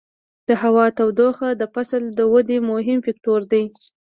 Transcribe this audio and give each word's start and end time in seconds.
د 0.47 0.49
هوا 0.63 0.85
تودوخه 0.97 1.49
د 1.55 1.63
فصل 1.73 2.03
د 2.17 2.19
ودې 2.31 2.57
مهم 2.71 2.97
فکتور 3.07 3.39
دی. 3.51 3.63